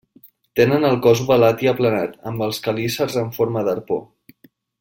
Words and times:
Tenen 0.59 0.87
el 0.89 0.95
cos 1.07 1.21
ovalat 1.25 1.61
i 1.67 1.69
aplanat 1.73 2.17
amb 2.31 2.47
quelícers 2.69 3.21
en 3.25 3.33
forma 3.39 3.67
d'arpó. 3.69 4.01